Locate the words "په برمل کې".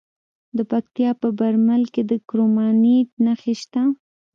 1.21-2.01